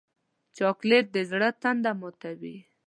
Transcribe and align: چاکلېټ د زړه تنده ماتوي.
چاکلېټ 0.57 1.05
د 1.15 1.17
زړه 1.31 1.49
تنده 1.61 1.91
ماتوي. 1.99 2.57